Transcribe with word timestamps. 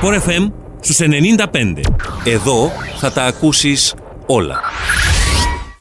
Sport 0.00 0.14
FM 0.28 0.50
στους 0.80 0.98
95. 0.98 1.80
Εδώ 2.24 2.70
θα 2.96 3.12
τα 3.12 3.24
ακούσεις 3.24 3.94
όλα. 4.26 4.60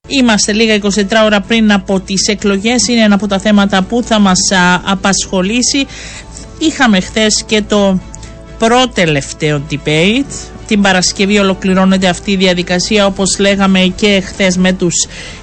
Είμαστε 0.08 0.52
λίγα 0.54 0.76
24 0.76 0.90
ώρα 1.25 1.42
πριν 1.42 1.72
από 1.72 2.00
τις 2.00 2.28
εκλογές. 2.28 2.88
Είναι 2.88 3.01
ένα 3.01 3.16
από 3.16 3.28
τα 3.28 3.40
θέματα 3.40 3.83
που 3.83 4.04
θα 4.04 4.20
μας 4.20 4.40
απασχολήσει. 4.83 5.86
Είχαμε 6.59 7.00
χθες 7.00 7.43
και 7.46 7.62
το 7.62 8.00
πρώτο 8.57 8.89
τελευταίο 8.93 9.62
debate. 9.71 10.34
Την 10.68 10.82
Παρασκευή 10.82 11.38
ολοκληρώνεται 11.39 12.07
αυτή 12.07 12.32
η 12.32 12.36
διαδικασία 12.36 13.05
όπως 13.05 13.39
λέγαμε 13.39 13.79
και 13.95 14.21
χθες 14.25 14.57
με 14.57 14.73
τους 14.73 14.93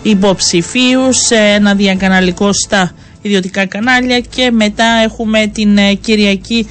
υποψηφίους. 0.03 1.31
Ένα 1.31 1.75
διακαναλικό 1.75 2.53
στα 2.53 2.93
ιδιωτικά 3.23 3.67
κανάλια 3.67 4.21
και 4.21 4.51
μετά 4.51 4.85
έχουμε 5.05 5.47
την 5.47 5.79
ε, 5.79 5.95
Κυριακή 5.95 6.67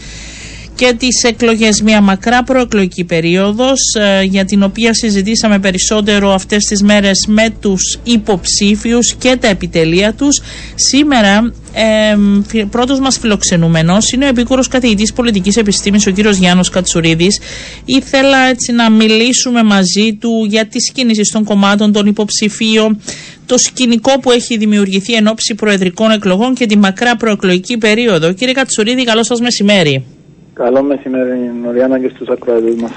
και 0.82 0.94
τις 0.98 1.24
εκλογές 1.24 1.82
μια 1.82 2.02
μακρά 2.02 2.44
προεκλογική 2.44 3.04
περίοδος 3.04 3.80
ε, 4.00 4.22
για 4.24 4.46
την 4.46 4.64
οποία 4.64 4.94
συζητήσαμε 4.94 5.60
περισσότερο 5.60 6.34
αυτές 6.34 6.64
τις 6.64 6.82
μέρες 6.84 7.26
με 7.28 7.50
τους 7.62 8.00
υποψήφιους 8.04 9.14
και 9.14 9.38
τα 9.40 9.48
επιτελεία 9.48 10.14
τους. 10.14 10.42
Σήμερα 10.76 11.54
ε, 11.74 12.64
πρώτος 12.70 13.00
μας 13.00 13.18
φιλοξενούμενος 13.18 14.12
είναι 14.12 14.26
ο 14.26 14.28
επίκουρος 14.28 14.68
καθηγητής 14.68 15.14
πολιτικής 15.14 15.58
επιστήμης 15.58 16.08
ο 16.08 16.12
κύριος 16.12 16.38
Γιάννος 16.38 16.70
Κατσουρίδης. 16.70 17.40
Ήθελα 17.86 18.38
έτσι 18.38 18.72
να 18.72 18.90
μιλήσουμε 18.90 19.64
μαζί 19.64 20.18
του 20.20 20.46
για 20.50 20.66
τις 20.66 20.92
κίνησεις 20.92 21.32
των 21.32 21.44
κομμάτων, 21.44 21.92
των 21.92 22.06
υποψηφίων, 22.06 23.02
το 23.46 23.58
σκηνικό 23.58 24.20
που 24.20 24.32
έχει 24.32 24.58
δημιουργηθεί 24.58 25.14
εν 25.14 25.28
ώψη 25.28 25.56
προεδρικών 25.56 26.12
εκλογών 26.12 26.54
και 26.56 26.66
τη 26.66 26.78
μακρά 26.78 27.16
προεκλογική 27.16 27.78
περίοδο. 27.78 28.34
Κύριε 28.34 28.54
Κατσουρίδη, 28.54 29.04
καλό 29.04 29.24
σας 29.24 29.40
μεσημέρι. 29.40 30.06
Καλό 30.64 30.84
μεσημέρι, 30.84 31.52
Νοριάννα, 31.64 32.00
και 32.00 32.12
στους 32.16 32.28
ακροατές 32.28 32.76
μας. 32.76 32.92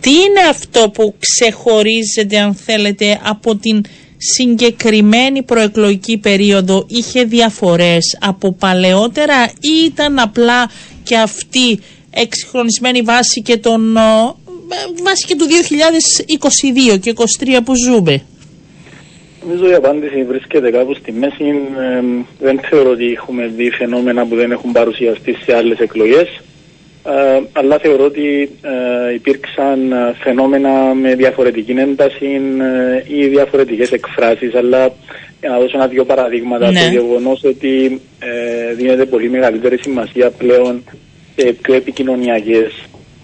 Τι 0.00 0.10
είναι 0.10 0.40
αυτό 0.50 0.90
που 0.90 1.14
ξεχωρίζεται, 1.18 2.38
αν 2.38 2.54
θέλετε, 2.54 3.20
από 3.24 3.56
την 3.56 3.84
συγκεκριμένη 4.16 5.42
προεκλογική 5.42 6.18
περίοδο, 6.18 6.86
είχε 6.88 7.24
διαφορές 7.24 8.18
από 8.20 8.52
παλαιότερα 8.52 9.44
ή 9.44 9.84
ήταν 9.86 10.18
απλά 10.18 10.70
και 11.02 11.16
αυτή 11.16 11.80
εξυγχρονισμένη 12.10 13.02
βάση 13.02 13.42
και, 13.42 13.56
τον, 13.56 13.92
βάση 15.04 15.26
και 15.26 15.36
του 15.36 15.46
2022 16.94 16.98
και 17.00 17.14
2023 17.44 17.58
που 17.64 17.72
ζούμε; 17.86 18.22
Νομίζω 19.46 19.70
η 19.70 19.74
απάντηση 19.74 20.24
βρίσκεται 20.24 20.70
κάπου 20.70 20.94
στη 20.94 21.12
μέση. 21.12 21.44
Ε, 21.44 22.02
δεν 22.38 22.60
θεωρώ 22.70 22.90
ότι 22.90 23.12
έχουμε 23.12 23.46
δει 23.56 23.70
φαινόμενα 23.70 24.26
που 24.26 24.36
δεν 24.36 24.50
έχουν 24.50 24.72
παρουσιαστεί 24.72 25.34
σε 25.44 25.56
άλλες 25.56 25.78
εκλογές. 25.78 26.40
Ε, 27.08 27.42
αλλά 27.52 27.78
θεωρώ 27.78 28.04
ότι 28.04 28.50
ε, 28.62 29.14
υπήρξαν 29.14 29.92
ε, 29.92 30.14
φαινόμενα 30.18 30.94
με 30.94 31.14
διαφορετική 31.14 31.72
ένταση 31.72 32.40
ή 33.06 33.26
διαφορετικές 33.26 33.92
εκφράσεις 33.92 34.54
αλλά 34.54 34.92
για 35.40 35.50
να 35.50 35.58
δώσω 35.58 35.76
ένα-δυο 35.76 36.04
παραδείγματα 36.04 36.70
ναι. 36.70 36.80
το 36.80 36.90
γεγονός 36.90 37.44
ότι 37.44 38.00
δίνεται 38.76 39.04
πολύ 39.04 39.30
μεγαλύτερη 39.30 39.78
σημασία 39.78 40.30
πλέον 40.30 40.84
σε 41.36 41.52
πιο 41.62 41.74
επικοινωνιακές 41.74 42.72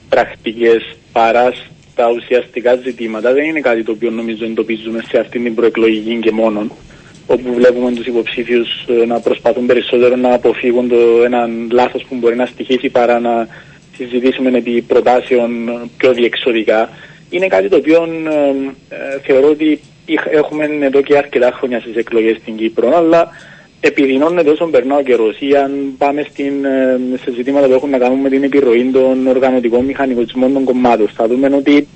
πρακτικές 0.08 0.96
παράς 1.12 1.66
τα 1.94 2.10
ουσιαστικά 2.10 2.74
ζητήματα 2.74 3.32
δεν 3.32 3.44
είναι 3.44 3.60
κάτι 3.60 3.82
το 3.82 3.92
οποίο 3.92 4.10
νομίζω 4.10 4.44
εντοπίζουμε 4.44 5.04
σε 5.08 5.18
αυτήν 5.18 5.42
την 5.42 5.54
προεκλογική 5.54 6.18
και 6.20 6.32
μόνον 6.32 6.72
όπου 7.26 7.54
βλέπουμε 7.54 7.92
τους 7.92 8.06
υποψήφιους 8.06 8.68
να 9.06 9.20
προσπαθούν 9.20 9.66
περισσότερο 9.66 10.16
να 10.16 10.34
αποφύγουν 10.34 10.88
το 10.88 11.22
έναν 11.24 11.68
λάθος 11.72 12.04
που 12.08 12.14
μπορεί 12.14 12.36
να 12.36 12.46
στοιχήσει 12.46 12.88
παρά 12.88 13.20
να 13.20 13.48
συζητήσουμε 14.02 14.58
επί 14.58 14.80
προτάσεων 14.80 15.50
πιο 15.96 16.12
διεξοδικά, 16.12 16.88
είναι 17.30 17.46
κάτι 17.46 17.68
το 17.68 17.76
οποίο 17.76 18.02
ε, 18.88 19.18
θεωρώ 19.22 19.48
ότι 19.48 19.80
έχουμε 20.30 20.68
εδώ 20.80 21.00
και 21.00 21.16
αρκετά 21.16 21.52
χρόνια 21.52 21.80
στις 21.80 21.96
εκλογές 21.96 22.36
στην 22.36 22.56
Κύπρο, 22.56 22.96
αλλά 22.96 23.28
επιδεινώνεται 23.80 24.50
όσο 24.50 24.66
περνά 24.66 24.96
ο 24.96 25.02
καιρός 25.02 25.40
ή 25.40 25.56
αν 25.56 25.94
πάμε 25.98 26.26
στην, 26.30 26.64
ε, 26.64 27.00
σε 27.22 27.32
ζητήματα 27.32 27.66
που 27.66 27.72
έχουν 27.72 27.90
να 27.90 27.98
κάνουν 27.98 28.18
με 28.18 28.28
την 28.28 28.42
επιρροή 28.42 28.90
των 28.92 29.26
οργανωτικών 29.26 29.84
μηχανικισμών 29.84 30.52
των 30.52 30.64
κομμάτων. 30.64 31.08
Θα 31.14 31.26
δούμε 31.26 31.54
ότι 31.54 31.88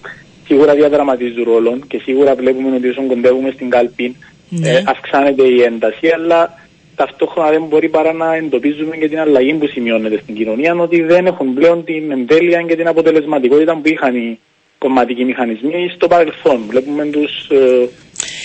σίγουρα 0.46 0.74
διαδραματίζουν 0.74 1.44
ρόλο 1.44 1.78
και 1.88 2.00
σίγουρα 2.04 2.34
βλέπουμε 2.34 2.76
ότι 2.76 2.88
όσο 2.88 3.02
κοντεύουμε 3.02 3.50
στην 3.50 3.70
κάλπη 3.70 4.16
ναι. 4.48 4.70
ε, 4.70 4.82
αυξάνεται 4.86 5.42
η 5.42 5.62
ένταση, 5.62 6.08
αλλά 6.14 6.58
ταυτόχρονα 6.96 7.50
δεν 7.50 7.62
μπορεί 7.62 7.88
παρά 7.88 8.12
να 8.12 8.34
εντοπίζουμε 8.34 8.96
και 8.96 9.08
την 9.08 9.20
αλλαγή 9.20 9.54
που 9.54 9.66
σημειώνεται 9.66 10.18
στην 10.22 10.34
κοινωνία, 10.34 10.74
ότι 10.74 11.02
δεν 11.02 11.26
έχουν 11.26 11.54
πλέον 11.54 11.84
την 11.84 12.10
εμβέλεια 12.10 12.62
και 12.62 12.76
την 12.76 12.88
αποτελεσματικότητα 12.88 13.76
που 13.76 13.88
είχαν 13.88 14.16
οι 14.16 14.38
κομματικοί 14.78 15.24
μηχανισμοί 15.24 15.90
στο 15.94 16.06
παρελθόν. 16.08 16.60
Βλέπουμε 16.68 17.04
τους 17.04 17.48
ε, 17.50 17.88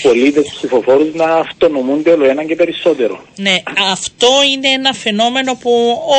πολίτες, 0.02 0.44
τους 0.44 0.53
ψηφοφόρους 0.58 1.14
να 1.14 1.25
αυτονομούνται 1.25 2.09
όλο 2.09 2.25
ένα 2.25 2.44
και 2.44 2.56
περισσότερο. 2.56 3.19
Ναι, 3.36 3.56
αυτό 3.92 4.28
είναι 4.53 4.68
ένα 4.68 4.94
φαινόμενο 4.94 5.56
που 5.62 5.72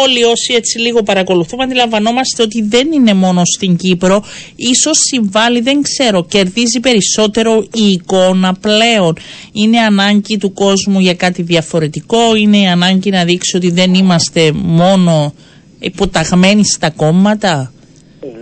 όλοι 0.03 0.25
όσοι 0.25 0.55
έτσι 0.55 0.79
λίγο 0.79 1.03
παρακολουθούμε 1.03 1.65
αντιλαμβανόμαστε 1.65 2.43
ότι 2.43 2.63
δεν 2.63 2.93
είναι 2.93 3.15
μόνο 3.15 3.43
στην 3.45 3.77
Κύπρο. 3.77 4.25
Ίσως 4.57 4.99
συμβάλλει, 5.11 5.61
δεν 5.61 5.83
ξέρω, 5.83 6.25
κερδίζει 6.25 6.81
περισσότερο 6.81 7.67
η 7.75 7.87
εικόνα 7.87 8.55
πλέον. 8.61 9.17
Είναι 9.53 9.79
ανάγκη 9.79 10.37
του 10.39 10.53
κόσμου 10.53 11.01
για 11.01 11.15
κάτι 11.15 11.43
διαφορετικό, 11.43 12.37
είναι 12.37 12.57
η 12.57 12.67
ανάγκη 12.67 13.11
να 13.11 13.25
δείξει 13.25 13.57
ότι 13.57 13.71
δεν 13.71 13.95
είμαστε 13.95 14.53
μόνο 14.53 15.35
υποταγμένοι 15.79 16.65
στα 16.65 16.91
κόμματα. 16.91 17.73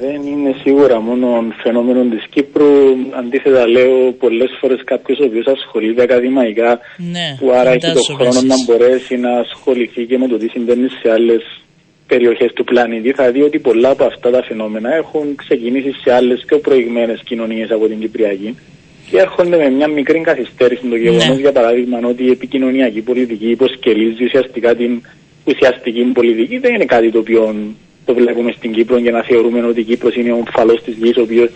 Δεν 0.00 0.22
είναι 0.26 0.54
σίγουρα 0.62 1.00
μόνο 1.00 1.44
φαινόμενο 1.62 2.02
της 2.02 2.26
Κύπρου. 2.30 2.66
Αντίθετα 3.18 3.68
λέω 3.68 4.12
πολλές 4.12 4.50
φορές 4.60 4.80
κάποιος 4.84 5.18
ο 5.18 5.24
οποίος 5.24 5.46
ασχολείται 5.46 6.02
ακαδημαϊκά 6.02 6.78
ναι, 6.96 7.36
που 7.38 7.50
άρα 7.52 7.70
έχει 7.70 7.92
τον 7.92 8.16
χρόνο 8.16 8.42
να 8.42 8.54
μπορέσει 8.64 9.16
να 9.16 9.38
ασχοληθεί 9.38 10.04
και 10.04 10.18
με 10.18 10.26
το 10.28 10.36
τι 10.36 10.48
συμβαίνει 10.48 10.88
σε 10.88 11.10
άλλες 11.10 11.42
περιοχές 12.06 12.52
του 12.52 12.64
πλανήτη 12.64 13.12
θα 13.12 13.30
δει 13.30 13.42
ότι 13.42 13.58
πολλά 13.58 13.90
από 13.90 14.04
αυτά 14.04 14.30
τα 14.30 14.42
φαινόμενα 14.42 14.94
έχουν 14.94 15.34
ξεκινήσει 15.34 15.92
σε 16.02 16.12
άλλες 16.12 16.42
πιο 16.46 16.58
προηγμένες 16.58 17.20
κοινωνίες 17.24 17.70
από 17.70 17.86
την 17.86 17.98
Κυπριακή 18.00 18.58
και 19.10 19.18
έρχονται 19.18 19.56
με 19.56 19.70
μια 19.70 19.88
μικρή 19.88 20.20
καθυστέρηση 20.20 20.86
το 20.86 20.96
γεγονός, 20.96 21.28
ναι. 21.28 21.34
για 21.34 21.52
παράδειγμα, 21.52 21.98
ότι 22.04 22.24
η 22.24 22.30
επικοινωνιακή 22.30 23.00
πολιτική 23.00 23.50
υποσκελίζει 23.50 24.24
ουσιαστικά 24.24 24.74
την 24.74 25.02
ουσιαστική 25.44 26.02
πολιτική. 26.02 26.58
Δεν 26.58 26.74
είναι 26.74 26.84
κάτι 26.84 27.10
το 27.10 27.18
οποίο 27.18 27.54
το 28.04 28.14
βλέπουμε 28.14 28.52
στην 28.56 28.72
Κύπρο 28.72 28.98
για 28.98 29.10
να 29.10 29.22
θεωρούμε 29.22 29.66
ότι 29.66 29.80
η 29.80 29.84
Κύπρος 29.84 30.14
είναι 30.14 30.32
ο 30.32 30.42
φαλός 30.52 30.82
της 30.82 30.94
γης, 30.96 31.16
ο 31.16 31.22
οποίος 31.22 31.48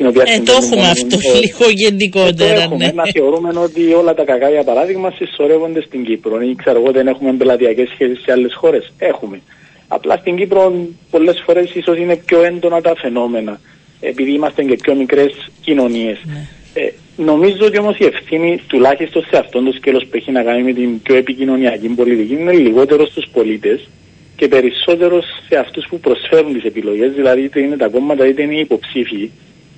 την 0.00 0.08
οποία 0.08 0.24
ε, 0.26 0.40
το 0.40 0.52
έχουμε 0.52 0.88
αυτό 0.88 1.16
ε, 1.34 1.38
λίγο 1.38 1.70
γενικότερα. 1.74 2.60
Έχουμε, 2.62 2.84
ναι. 2.84 2.92
Να 2.92 3.04
θεωρούμε 3.12 3.58
ότι 3.58 3.92
όλα 3.92 4.14
τα 4.14 4.24
κακά 4.24 4.50
για 4.50 4.64
παράδειγμα 4.64 5.10
συσσωρεύονται 5.10 5.82
στην 5.82 6.04
Κύπρο. 6.04 6.40
Ή 6.40 6.54
ξέρω 6.54 6.80
εγώ 6.80 6.90
δεν 6.92 7.06
έχουμε 7.06 7.32
πελατειακές 7.32 7.88
σχέσεις 7.88 8.22
σε 8.22 8.32
άλλες 8.32 8.54
χώρες. 8.54 8.92
Έχουμε. 8.98 9.40
Απλά 9.88 10.16
στην 10.16 10.36
Κύπρο 10.36 10.74
πολλές 11.10 11.42
φορές 11.44 11.74
ίσως 11.74 11.96
είναι 11.98 12.16
πιο 12.16 12.42
έντονα 12.42 12.80
τα 12.80 12.94
φαινόμενα. 12.96 13.60
Επειδή 14.00 14.32
είμαστε 14.32 14.62
και 14.62 14.76
πιο 14.82 14.94
μικρές 14.94 15.32
κοινωνίες. 15.60 16.18
Ναι. 16.24 16.48
Ε, 16.74 16.92
νομίζω 17.16 17.66
ότι 17.66 17.78
όμως 17.78 17.98
η 17.98 18.04
ευθύνη 18.04 18.60
τουλάχιστον 18.66 19.22
σε 19.30 19.36
αυτόν 19.38 19.64
το 19.64 19.72
σκέλος 19.72 20.06
που 20.06 20.16
έχει 20.16 20.30
να 20.30 20.42
κάνει 20.42 20.62
με 20.62 20.72
την 20.72 21.02
πιο 21.02 21.14
επικοινωνιακή 21.14 21.88
πολιτική 21.88 22.32
είναι 22.32 22.52
λιγότερο 22.52 23.06
στους 23.06 23.26
πολίτες 23.32 23.88
και 24.40 24.48
περισσότερος 24.48 25.24
σε 25.48 25.56
αυτούς 25.58 25.84
που 25.88 26.00
προσφέρουν 26.00 26.52
τις 26.52 26.64
επιλογές, 26.64 27.12
δηλαδή 27.12 27.42
είτε 27.42 27.60
είναι 27.60 27.76
τα 27.76 27.88
κόμματα 27.88 28.26
είτε 28.26 28.42
είναι 28.42 28.54
οι 28.54 28.64
υποψήφοι, 28.68 29.30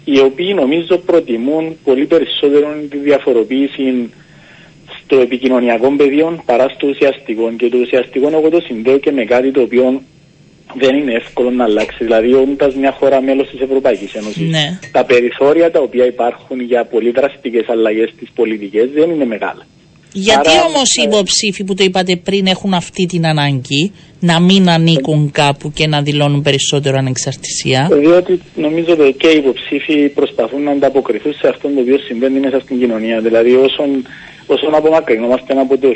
οι 0.05 0.19
οποίοι 0.29 0.53
νομίζω 0.55 0.95
προτιμούν 0.99 1.65
πολύ 1.85 2.07
περισσότερο 2.07 2.67
τη 2.91 2.99
διαφοροποίηση 2.99 4.11
στο 4.99 5.17
επικοινωνιακό 5.27 5.89
πεδίο 5.97 6.43
παρά 6.47 6.67
στο 6.75 6.87
ουσιαστικό. 6.89 7.53
Και 7.59 7.69
το 7.69 7.79
ουσιαστικό 7.79 8.29
εγώ 8.33 8.49
το 8.49 8.61
συνδέω 8.61 8.99
και 8.99 9.13
με 9.13 9.25
κάτι 9.25 9.51
το 9.51 9.61
οποίο 9.61 10.03
δεν 10.83 10.93
είναι 10.99 11.13
εύκολο 11.13 11.51
να 11.51 11.65
αλλάξει. 11.65 12.05
Δηλαδή, 12.05 12.35
όντα 12.35 12.73
μια 12.77 12.93
χώρα 12.93 13.21
μέλος 13.23 13.49
της 13.51 13.61
Ευρωπαϊκής 13.61 14.13
Ένωσης, 14.15 14.51
ναι. 14.51 14.79
τα 14.93 15.05
περιθώρια 15.05 15.71
τα 15.71 15.81
οποία 15.81 16.07
υπάρχουν 16.07 16.61
για 16.61 16.85
πολύ 16.85 17.11
δραστικές 17.11 17.69
αλλαγές 17.69 18.09
στις 18.17 18.29
πολιτικές 18.35 18.91
δεν 18.91 19.11
είναι 19.11 19.25
μεγάλα. 19.25 19.67
Γιατί 20.13 20.51
Άρα, 20.51 20.65
όμως 20.65 20.89
οι 20.99 21.03
υποψήφοι 21.03 21.65
που 21.65 21.75
το 21.75 21.85
είπατε 21.85 22.17
πριν 22.17 22.47
έχουν 22.47 22.75
αυτή 22.75 23.07
την 23.07 23.27
ανάγκη 23.27 23.93
να 24.23 24.41
μην 24.41 24.71
ανήκουν 24.71 25.31
κάπου 25.31 25.73
και 25.73 25.87
να 25.87 26.03
δηλώνουν 26.03 26.43
περισσότερο 26.43 26.97
ανεξαρτησία; 26.99 27.89
Διότι 28.01 28.41
νομίζω 28.55 28.93
ότι 28.93 29.13
και 29.13 29.29
οι 29.29 29.37
υποψήφοι 29.37 30.09
προσπαθούν 30.09 30.63
να 30.63 30.71
ανταποκριθούν 30.71 31.33
σε 31.35 31.49
αυτό 31.49 31.69
το 31.69 31.81
οποίο 31.81 31.99
συμβαίνει 31.99 32.41
μέσα 32.41 32.61
στην 32.61 32.79
κοινωνία. 32.79 33.21
Δηλαδή 33.21 33.55
όσον, 33.55 34.07
όσον 34.47 34.75
απομακρυνόμαστε 34.75 35.53
από 35.59 35.79
το 35.79 35.89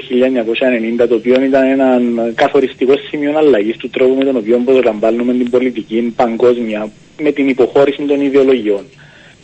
1990 1.05 1.08
το 1.08 1.14
οποίο 1.14 1.43
ήταν 1.43 1.64
ένα 1.64 2.00
καθοριστικό 2.34 2.94
σημείο 3.08 3.38
αλλαγής 3.38 3.76
του 3.76 3.90
τρόπου 3.90 4.14
με 4.14 4.25
τον 4.25 4.37
οποίο 4.37 4.62
προσλαμβάνουμε 4.64 5.32
την 5.32 5.50
πολιτική 5.50 6.12
παγκόσμια 6.17 6.90
με 7.22 7.31
την 7.32 7.49
υποχώρηση 7.49 8.02
των 8.02 8.20
ιδεολογιών 8.20 8.84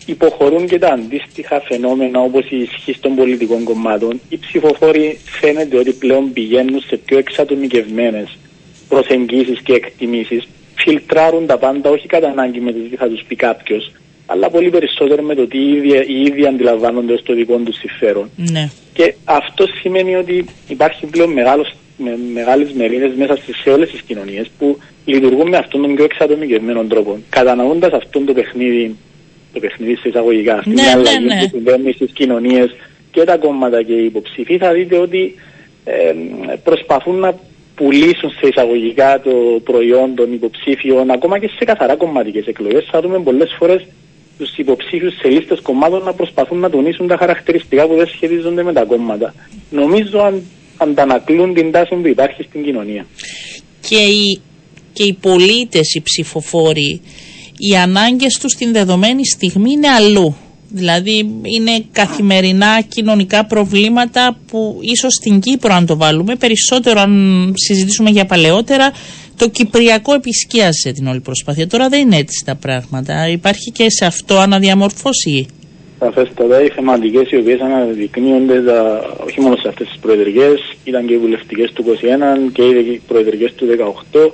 υποχωρούν 0.07 0.67
και 0.67 0.79
τα 0.79 0.89
αντίστοιχα 0.89 1.61
φαινόμενα 1.61 2.21
όπως 2.21 2.51
η 2.51 2.57
ισχύ 2.57 2.99
των 3.01 3.15
πολιτικών 3.15 3.65
κομμάτων, 3.65 4.21
οι 4.29 4.39
ψηφοφόροι 4.39 5.19
φαίνεται 5.41 5.79
ότι 5.79 5.93
πλέον 5.93 6.33
πηγαίνουν 6.33 6.81
σε 6.81 6.97
πιο 6.97 7.19
εξατομικευμένες 7.19 8.39
προσεγγίσεις 8.93 9.61
και 9.61 9.73
εκτιμήσεις, 9.73 10.49
φιλτράρουν 10.75 11.47
τα 11.47 11.59
πάντα, 11.59 11.91
όχι 11.91 12.07
κατά 12.07 12.29
ανάγκη 12.29 12.61
με 12.61 12.73
το 12.73 12.79
τι 12.91 12.97
θα 12.97 13.09
τους 13.09 13.23
πει 13.29 13.37
κάποιος, 13.37 13.93
αλλά 14.27 14.51
πολύ 14.51 14.71
περισσότερο 14.71 15.23
με 15.23 15.35
το 15.35 15.47
τι 15.47 15.59
οι 15.59 16.23
ίδιοι 16.27 16.47
αντιλαμβάνονται 16.47 17.17
στο 17.17 17.35
δικό 17.35 17.57
τους 17.57 17.77
συμφέρον. 17.77 18.31
Ναι. 18.37 18.71
Και 18.93 19.15
αυτό 19.25 19.65
σημαίνει 19.81 20.15
ότι 20.15 20.45
υπάρχει 20.69 21.07
πλέον 21.07 21.33
μεγάλος, 21.33 21.75
με, 21.97 22.19
μεγάλες 22.33 22.73
μερίδες 22.73 23.13
μέσα 23.17 23.37
στις, 23.37 23.57
σε 23.57 23.71
όλες 23.71 23.91
τις 23.91 24.03
κοινωνίες 24.03 24.51
που 24.59 24.79
λειτουργούν 25.05 25.49
με 25.49 25.57
αυτόν 25.57 25.83
τον 25.83 25.95
πιο 25.95 26.05
εξατομικευμένο 26.05 26.85
τρόπο. 26.85 27.19
Κατανοώντας 27.29 27.93
αυτόν 27.93 28.25
το 28.25 28.33
παιχνίδι, 28.33 28.97
το 29.53 29.61
παιχνίδι 29.61 29.97
σε 29.97 30.09
εισαγωγικά, 30.09 30.55
αυτή 30.55 30.69
Ναι, 30.71 30.75
την 30.75 30.85
ναι, 30.85 30.91
αλλαγή 30.91 31.25
ναι. 31.25 31.41
που 31.41 31.49
συμβαίνει 31.51 31.93
στις 31.93 32.11
κοινωνίες 32.13 32.77
και 33.11 33.25
τα 33.25 33.37
κόμματα 33.37 33.83
και 33.83 33.93
οι 33.93 34.05
υποψήφοι, 34.05 34.59
θα 34.59 34.73
δείτε 34.73 34.97
ότι 34.99 35.35
ε, 35.85 36.15
προσπαθούν 36.65 37.19
να 37.19 37.35
πουλήσουν 37.75 38.31
σε 38.31 38.47
εισαγωγικά 38.49 39.21
το 39.21 39.31
προϊόν 39.65 40.15
των 40.15 40.33
υποψήφιων, 40.33 41.11
ακόμα 41.11 41.39
και 41.39 41.51
σε 41.59 41.65
καθαρά 41.65 41.97
κομματικές 41.97 42.47
εκλογές. 42.47 42.89
Θα 42.91 43.01
δούμε 43.01 43.19
πολλές 43.21 43.55
φορές 43.59 43.87
τους 44.39 44.57
υποψήφιους 44.57 45.15
σε 45.15 45.29
λίστες 45.29 45.61
κομμάτων 45.61 46.03
να 46.03 46.13
προσπαθούν 46.13 46.59
να 46.59 46.71
τονίσουν 46.71 47.07
τα 47.07 47.17
χαρακτηριστικά 47.17 47.87
που 47.87 47.95
δεν 47.95 48.07
σχετίζονται 48.07 48.63
με 48.63 48.73
τα 48.73 48.85
κόμματα. 48.85 49.35
Νομίζω 49.71 50.19
αν 50.19 50.43
αντανακλούν 50.77 51.55
την 51.55 51.71
τάση 51.71 51.95
που 51.95 52.07
υπάρχει 52.07 52.43
στην 52.43 52.65
κοινωνία. 52.65 53.07
και 53.89 53.97
οι, 53.97 54.41
και 54.93 55.05
οι 55.05 55.13
πολίτες, 55.21 55.95
οι 55.95 56.01
ψηφοφόροι, 56.03 57.01
οι 57.57 57.77
ανάγκες 57.77 58.39
τους 58.41 58.53
στην 58.53 58.73
δεδομένη 58.73 59.27
στιγμή 59.27 59.73
είναι 59.73 59.89
αλλού. 59.89 60.37
Δηλαδή 60.73 61.41
είναι 61.43 61.85
καθημερινά 61.93 62.81
κοινωνικά 62.81 63.45
προβλήματα 63.45 64.37
που 64.51 64.79
ίσως 64.81 65.13
στην 65.13 65.41
Κύπρο 65.41 65.75
αν 65.75 65.87
το 65.87 65.97
βάλουμε, 65.97 66.37
περισσότερο 66.37 67.01
αν 67.01 67.53
συζητήσουμε 67.57 68.11
για 68.11 68.27
παλαιότερα, 68.27 68.93
το 69.37 69.49
Κυπριακό 69.49 70.15
επισκίασε 70.15 70.93
την 70.93 71.07
όλη 71.07 71.21
προσπάθεια. 71.21 71.67
Τώρα 71.67 71.89
δεν 71.89 72.01
είναι 72.01 72.17
έτσι 72.17 72.45
τα 72.45 72.55
πράγματα. 72.55 73.29
Υπάρχει 73.29 73.71
και 73.71 73.91
σε 73.91 74.05
αυτό 74.05 74.39
αναδιαμορφώσει. 74.39 75.47
Σαφέστατα, 75.99 76.63
οι 76.63 76.69
θεματικές 76.69 77.31
οι 77.31 77.37
οποίες 77.37 77.61
αναδεικνύονται 77.61 78.63
τα, 78.63 79.03
όχι 79.27 79.41
μόνο 79.41 79.57
σε 79.57 79.69
αυτές 79.69 79.87
τις 79.89 79.99
προεδρικές, 80.01 80.77
ήταν 80.85 81.07
και 81.07 81.13
οι 81.13 81.19
βουλευτικές 81.19 81.73
του 81.73 81.85
21 81.85 82.53
και 82.53 82.63
οι 82.63 83.01
προεδρικές 83.07 83.53
του 83.55 83.67
18. 84.13 84.33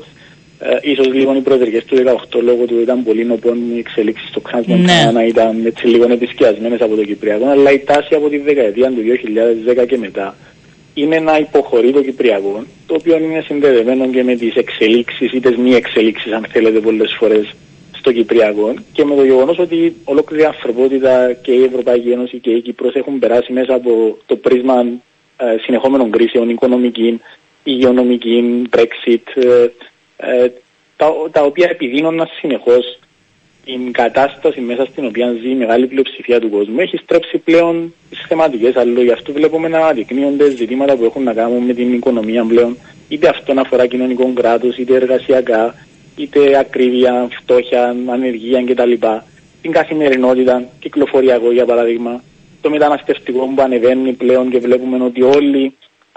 Ε, 0.60 0.78
ίσως 0.82 1.12
λίγο 1.12 1.34
οι 1.34 1.40
προεδρικές 1.40 1.84
του 1.84 1.96
18 1.96 2.40
λόγω 2.42 2.64
του 2.64 2.80
ήταν 2.80 3.04
πολύ 3.04 3.24
νοπών 3.24 3.58
οι 3.74 3.78
εξελίξεις 3.78 4.28
στο 4.28 4.40
Κράνς 4.40 4.66
Ναι. 4.66 5.10
να 5.12 5.24
ήταν 5.24 5.66
έτσι 5.66 5.86
λίγο 5.86 6.12
επισκιασμένες 6.12 6.80
από 6.80 6.94
το 6.96 7.04
Κυπριακό 7.04 7.46
αλλά 7.46 7.72
η 7.72 7.78
τάση 7.78 8.14
από 8.14 8.28
τη 8.28 8.38
δεκαετία 8.38 8.88
του 8.88 9.02
2010 9.82 9.86
και 9.86 9.98
μετά 9.98 10.36
είναι 10.94 11.18
να 11.18 11.38
υποχωρεί 11.38 11.92
το 11.92 12.02
Κυπριακό 12.02 12.64
το 12.86 12.94
οποίο 12.94 13.18
είναι 13.18 13.40
συνδεδεμένο 13.46 14.08
και 14.08 14.24
με 14.24 14.34
τις 14.34 14.54
εξελίξεις 14.54 15.32
ή 15.32 15.40
τις 15.40 15.56
μη 15.56 15.74
εξελίξεις 15.74 16.32
αν 16.32 16.46
θέλετε 16.52 16.80
πολλές 16.80 17.16
φορές 17.18 17.54
στο 17.98 18.12
Κυπριακό 18.12 18.74
και 18.92 19.04
με 19.04 19.14
το 19.14 19.24
γεγονός 19.24 19.58
ότι 19.58 19.96
ολόκληρη 20.04 20.42
η 20.42 20.46
ανθρωπότητα 20.46 21.32
και 21.32 21.52
η 21.52 21.64
Ευρωπαϊκή 21.64 22.10
Ένωση 22.10 22.38
και 22.38 22.50
η 22.50 22.60
Κύπρος 22.60 22.94
έχουν 22.94 23.18
περάσει 23.18 23.52
μέσα 23.52 23.74
από 23.74 24.18
το 24.26 24.36
πρίσμα 24.36 24.86
ε, 25.36 25.56
συνεχόμενων 25.60 26.10
κρίσεων, 26.10 26.48
οικονομική, 26.48 27.20
υγειονομική, 27.64 28.62
Brexit, 28.76 29.26
ε, 29.34 29.46
ε, 29.46 29.70
τα, 30.96 31.12
τα 31.30 31.42
οποία 31.42 31.68
επιδίνωναν 31.70 32.28
συνεχώς 32.40 32.98
την 33.64 33.92
κατάσταση 33.92 34.60
μέσα 34.60 34.84
στην 34.84 35.06
οποία 35.06 35.36
ζει 35.40 35.50
η 35.50 35.54
μεγάλη 35.54 35.86
πλειοψηφία 35.86 36.40
του 36.40 36.50
κόσμου. 36.50 36.80
Έχει 36.80 36.96
στρέψει 36.96 37.38
πλέον 37.38 37.94
τις 38.10 38.24
θεματικές 38.28 38.76
αλλού. 38.76 39.02
Γι' 39.02 39.12
αυτό 39.12 39.32
βλέπουμε 39.32 39.68
να 39.68 39.78
αναδεικνύονται 39.78 40.50
ζητήματα 40.50 40.96
που 40.96 41.04
έχουν 41.04 41.22
να 41.22 41.32
κάνουν 41.32 41.62
με 41.64 41.74
την 41.74 41.92
οικονομία 41.92 42.44
πλέον. 42.44 42.76
Είτε 43.08 43.28
αυτό 43.28 43.52
αφορά 43.56 43.86
κοινωνικό 43.86 44.32
κράτος, 44.32 44.76
είτε 44.76 44.94
εργασιακά, 44.94 45.74
είτε 46.16 46.58
ακρίβεια, 46.58 47.28
φτώχεια, 47.40 47.96
ανεργία 48.06 48.64
κτλ. 48.64 48.92
Την 49.62 49.72
καθημερινότητα, 49.72 50.68
κυκλοφοριακό 50.80 51.52
για 51.52 51.64
παράδειγμα. 51.64 52.22
Το 52.60 52.70
μεταναστευτικό 52.70 53.52
που 53.54 53.62
ανεβαίνει 53.62 54.12
πλέον 54.12 54.50
και 54.50 54.58
βλέπουμε 54.58 55.04
ότι 55.04 55.22
όλοι 55.22 55.74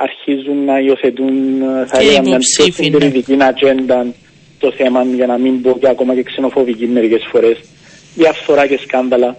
αρχίζουν 0.07 0.65
να 0.65 0.79
υιοθετούν 0.79 1.61
ε, 1.61 1.85
θα 1.85 1.97
Και 1.97 2.03
έλεγα, 2.03 2.21
μια 2.21 2.37
πιο 2.37 2.63
υποψήφοι, 2.63 2.89
ναι. 2.89 2.99
συντηρητική 2.99 3.43
ατζέντα 3.43 4.05
το 4.59 4.71
θέμα 4.71 5.03
για 5.03 5.25
να 5.25 5.37
μην 5.37 5.61
πω 5.61 5.77
και 5.79 5.87
ακόμα 5.87 6.15
και 6.15 6.23
ξενοφοβική 6.23 6.87
μερικές 6.87 7.27
φορές. 7.31 7.57
Διαφθορά 8.15 8.67
και 8.67 8.77
σκάνδαλα. 8.77 9.37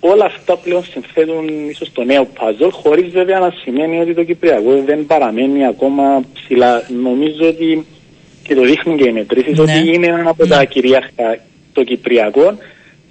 Όλα 0.00 0.24
αυτά 0.24 0.56
πλέον 0.56 0.84
συνθέτουν 0.84 1.68
ίσως 1.68 1.92
το 1.92 2.04
νέο 2.04 2.28
puzzle, 2.38 2.70
χωρίς 2.70 3.08
βέβαια 3.12 3.38
να 3.38 3.50
σημαίνει 3.62 4.00
ότι 4.00 4.14
το 4.14 4.24
Κυπριακό 4.24 4.82
δεν 4.86 5.06
παραμένει 5.06 5.66
ακόμα 5.66 6.24
ψηλά. 6.34 6.82
Νομίζω 7.02 7.48
ότι 7.48 7.86
και 8.42 8.54
το 8.54 8.62
δείχνουν 8.62 8.96
και 8.96 9.08
οι 9.08 9.12
μετρήσεις 9.12 9.58
Ναι. 9.58 9.62
ότι 9.62 9.94
είναι 9.94 10.06
ένα 10.06 10.30
από 10.30 10.46
τα 10.46 10.64
κυρίαρχα 10.64 11.38
το 11.72 11.84
Κυπριακό. 11.84 12.58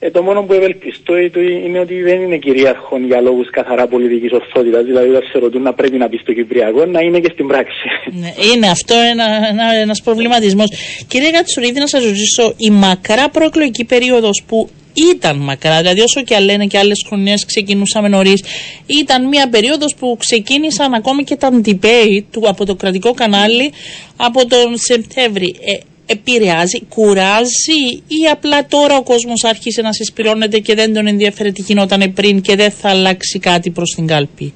Ε, 0.01 0.11
το 0.11 0.21
μόνο 0.23 0.43
που 0.43 0.53
ευελπιστώ 0.53 1.17
είναι 1.65 1.79
ότι 1.79 2.01
δεν 2.01 2.21
είναι 2.21 2.37
κυρίαρχο 2.37 2.97
για 2.97 3.21
λόγους 3.21 3.49
καθαρά 3.49 3.87
πολιτικής 3.87 4.31
ορθότητας. 4.31 4.83
Δηλαδή, 4.83 5.09
όταν 5.09 5.21
σε 5.31 5.39
ρωτούν 5.39 5.61
να 5.61 5.73
πρέπει 5.73 5.97
να 5.97 6.09
πει 6.09 6.17
στο 6.17 6.33
Κυπριακό, 6.33 6.85
να 6.85 6.99
είναι 6.99 7.19
και 7.19 7.29
στην 7.33 7.47
πράξη. 7.47 7.87
Ναι, 8.21 8.33
είναι 8.53 8.67
αυτό 8.69 8.95
ένα, 9.11 9.25
ένα, 9.49 9.75
ένας 9.81 10.01
προβληματισμός. 10.01 10.67
Κύριε 11.07 11.31
Κατσουρίδη, 11.31 11.79
να 11.79 11.87
σας 11.87 12.03
ρωτήσω, 12.03 12.53
η 12.57 12.69
μακρά 12.69 13.29
προεκλογική 13.29 13.85
περίοδος 13.85 14.43
που 14.47 14.69
ήταν 15.13 15.37
μακρά, 15.37 15.77
δηλαδή 15.77 16.01
όσο 16.01 16.23
και 16.23 16.35
αν 16.35 16.43
λένε 16.43 16.65
και 16.65 16.77
άλλες 16.77 17.05
χρονιές 17.07 17.45
ξεκινούσαμε 17.45 18.07
νωρίς, 18.07 18.43
ήταν 18.85 19.27
μια 19.27 19.49
περίοδος 19.49 19.95
που 19.99 20.17
ξεκίνησαν 20.19 20.93
ακόμη 20.93 21.23
και 21.23 21.35
τα 21.35 21.61
debate 21.65 22.23
του 22.31 22.43
από 22.47 22.65
το 22.65 22.75
κρατικό 22.75 23.13
κανάλι 23.13 23.71
από 24.17 24.45
τον 24.47 24.77
Σεπτέμβρη. 24.77 25.55
Ε, 25.59 25.77
επηρεάζει, 26.15 26.81
κουράζει 26.89 27.81
ή 28.07 28.19
απλά 28.31 28.65
τώρα 28.65 28.97
ο 28.97 29.03
κόσμος 29.03 29.44
άρχισε 29.44 29.81
να 29.81 29.91
συσπηρώνεται 29.91 30.59
και 30.59 30.75
δεν 30.75 30.94
τον 30.94 31.07
ενδιαφέρει 31.07 31.51
τι 31.51 31.61
γινόταν 31.61 32.13
πριν 32.13 32.41
και 32.41 32.56
δεν 32.56 32.71
θα 32.71 32.89
αλλάξει 32.89 33.39
κάτι 33.39 33.69
προς 33.69 33.89
την 33.95 34.07
κάλπη; 34.07 34.53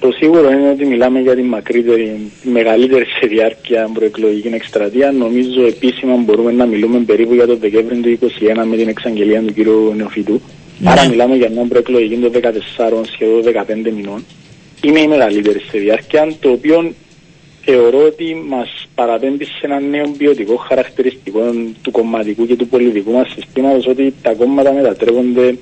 Το 0.00 0.10
σίγουρο 0.18 0.50
είναι 0.50 0.70
ότι 0.70 0.84
μιλάμε 0.86 1.20
για 1.20 1.34
τη 1.34 1.42
μακρύτερη, 1.42 2.30
τη 2.42 2.48
μεγαλύτερη 2.48 3.04
σε 3.20 3.26
διάρκεια 3.26 3.90
προεκλογική 3.92 4.48
εκστρατεία. 4.48 5.12
Νομίζω 5.12 5.66
επίσημα 5.66 6.16
μπορούμε 6.16 6.52
να 6.52 6.66
μιλούμε 6.66 6.98
περίπου 6.98 7.34
για 7.34 7.46
το 7.46 7.56
Δεκέμβριο 7.56 8.16
του 8.16 8.28
2021 8.62 8.64
με 8.64 8.76
την 8.76 8.88
εξαγγελία 8.88 9.42
του 9.42 9.54
κ. 9.54 9.58
Νεοφιτού. 9.96 10.40
Ναι. 10.78 10.90
Άρα 10.90 11.08
μιλάμε 11.08 11.36
για 11.36 11.50
μια 11.50 11.64
προεκλογική 11.68 12.16
των 12.16 12.32
14 12.32 13.06
σχεδόν 13.12 13.42
15 13.88 13.92
μηνών. 13.96 14.24
Είναι 14.82 15.00
η 15.00 15.08
μεγαλύτερη 15.08 15.60
σε 15.70 15.78
διάρκεια, 15.78 16.32
το 16.40 16.50
οποίο 16.50 16.92
θεωρώ 17.64 18.04
ότι 18.04 18.44
μας 18.48 18.88
παραπέμπει 18.94 19.44
σε 19.44 19.60
ένα 19.60 19.80
νέο 19.80 20.04
ποιοτικό 20.18 20.56
χαρακτηριστικό 20.56 21.40
του 21.82 21.90
κομματικού 21.90 22.46
και 22.46 22.56
του 22.56 22.68
πολιτικού 22.68 23.12
μας 23.12 23.28
συστήματος 23.30 23.86
ότι 23.86 24.14
τα 24.22 24.34
κόμματα 24.34 24.72
μετατρέπονται 24.72 25.56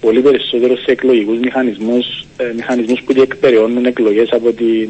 πολύ 0.00 0.20
περισσότερο 0.20 0.76
σε 0.76 0.90
εκλογικούς 0.90 1.38
μηχανισμούς, 1.38 2.26
ε, 2.36 2.52
μηχανισμούς 2.56 3.02
που 3.02 3.12
διεκπεραιώνουν 3.12 3.84
εκλογές 3.84 4.28
από 4.30 4.52
τη, 4.52 4.88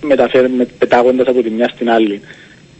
μεταφέρ, 0.00 0.50
με, 0.50 0.64
πετάγοντας 0.78 1.26
από 1.26 1.42
τη 1.42 1.50
μια 1.50 1.68
στην 1.68 1.90
άλλη. 1.90 2.20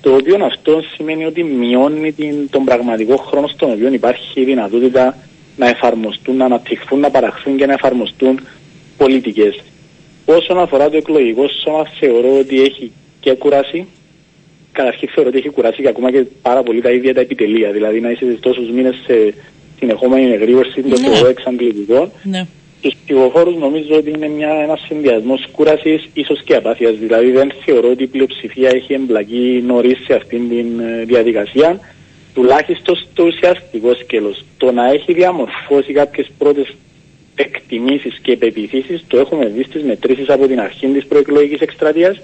Το 0.00 0.14
οποίο 0.14 0.44
αυτό 0.44 0.83
σημαίνει 0.94 1.25
ότι 1.25 1.42
μειώνει 1.42 2.12
την, 2.12 2.49
τον 2.50 2.64
πραγματικό 2.64 3.16
χρόνο 3.16 3.47
στον 3.47 3.71
οποίο 3.71 3.92
υπάρχει 3.92 4.40
η 4.40 4.44
δυνατότητα 4.44 5.16
να 5.56 5.68
εφαρμοστούν, 5.68 6.37
να 6.37 6.44
αναπτυχθούν, 6.44 7.00
να 7.00 7.11
παραχθούν 7.11 7.56
και 7.56 7.66
να 7.66 7.73
εφαρμοστούν 7.73 8.40
πολιτικές. 8.97 9.61
Όσον 10.25 10.59
αφορά 10.59 10.90
το 10.90 10.97
εκλογικό 10.97 11.49
σώμα, 11.49 11.85
θεωρώ 11.99 12.38
ότι 12.38 12.61
έχει 12.61 12.92
και 13.25 13.33
κουράσει. 13.33 13.87
Καταρχήν 14.73 15.09
θεωρώ 15.14 15.28
ότι 15.28 15.38
έχει 15.38 15.49
κουράσει 15.49 15.83
και 15.83 15.88
ακόμα 15.88 16.11
και 16.11 16.25
πάρα 16.43 16.62
πολύ 16.62 16.81
τα 16.81 16.90
ίδια 16.90 17.14
τα 17.14 17.21
επιτελεία. 17.21 17.71
Δηλαδή 17.73 18.00
να 18.00 18.11
είσαι 18.11 18.38
τόσους 18.40 18.71
μήνες 18.71 18.95
σε 19.07 19.35
συνεχόμενη 19.78 20.31
εγρήγορση 20.33 20.83
το 20.83 20.88
Ναι. 20.88 21.09
θεωρώ 21.09 21.28
εξαντλητικό. 21.28 22.12
Ναι. 22.23 22.47
Στους 22.78 22.95
ψηφοφόρου 23.04 23.59
νομίζω 23.59 23.95
ότι 23.97 24.11
είναι 24.11 24.28
μια, 24.28 24.52
ένας 24.62 24.81
συνδυασμός 24.88 25.49
κούρασης 25.52 26.09
ίσως 26.14 26.43
και 26.45 26.54
απάθειας. 26.54 26.95
Δηλαδή 26.97 27.31
δεν 27.31 27.52
θεωρώ 27.64 27.88
ότι 27.90 28.02
η 28.02 28.07
πλειοψηφία 28.07 28.71
έχει 28.75 28.93
εμπλακεί 28.95 29.62
νωρίς 29.66 29.99
σε 30.04 30.14
αυτήν 30.14 30.49
την 30.49 30.81
ε, 30.81 31.04
διαδικασία. 31.04 31.81
Τουλάχιστον 32.35 32.97
στο 32.97 33.25
ουσιαστικό 33.25 33.95
σκέλος. 33.95 34.45
Το 34.57 34.73
να 34.73 34.85
έχει 34.90 35.12
διαμορφώσει 35.12 35.93
κάποιες 35.93 36.31
πρώτες 36.38 36.75
εκτιμήσεις 37.35 38.19
και 38.23 38.37
πεπιθήσεις 38.37 39.04
το 39.07 39.19
έχουμε 39.19 39.47
δει 39.47 39.62
στις 39.62 39.83
μετρήσεις 39.83 40.28
από 40.28 40.47
την 40.47 40.61
αρχή 40.61 40.87
της 40.87 41.07
προεκλογικής 41.07 41.61
εκστρατείας 41.61 42.16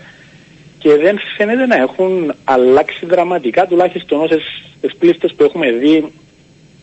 και 0.81 0.97
δεν 0.97 1.19
φαίνεται 1.37 1.67
να 1.67 1.77
έχουν 1.77 2.35
αλλάξει 2.45 3.07
δραματικά 3.07 3.67
τουλάχιστον 3.67 4.21
όσες 4.21 4.43
τις 4.81 4.97
πλήστες 4.97 5.35
που 5.35 5.43
έχουμε 5.45 5.71
δει 5.71 6.13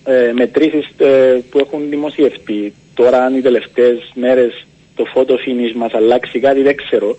ε, 0.03 0.31
μετρήσεις 0.33 0.87
ε, 0.97 1.39
που 1.49 1.59
έχουν 1.59 1.89
δημοσιευτεί. 1.89 2.73
Τώρα 2.93 3.23
αν 3.23 3.35
οι 3.35 3.41
τελευταίες 3.41 4.11
μέρες 4.13 4.65
το 4.95 5.05
photo 5.15 5.31
finish 5.31 5.73
μας 5.75 5.93
αλλάξει 5.93 6.39
κάτι 6.39 6.61
δεν 6.61 6.75
ξέρω. 6.75 7.15